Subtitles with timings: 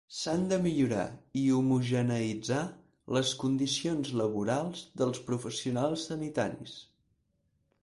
[0.17, 1.03] S'han de millorar
[1.41, 2.63] i homogeneïtzar
[3.17, 6.77] les condicions laborals dels professionals sanitaris.